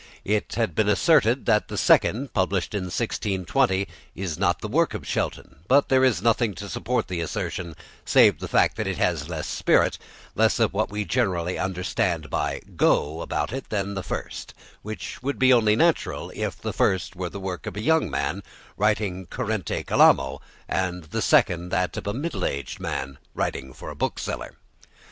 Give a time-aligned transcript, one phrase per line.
[0.25, 5.05] It has been asserted that the Second, published in 1620, is not the work of
[5.07, 9.29] Shelton, but there is nothing to support the assertion save the fact that it has
[9.29, 9.99] less spirit,
[10.33, 15.37] less of what we generally understand by "go," about it than the first, which would
[15.37, 18.41] be only natural if the first were the work of a young man
[18.77, 23.95] writing currente calamo, and the second that of a middle aged man writing for a
[23.95, 24.55] bookseller.